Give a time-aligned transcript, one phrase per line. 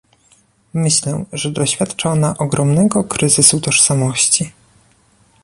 [0.73, 4.51] Myślę, że doświadcza ona ogromnego kryzysu tożsamości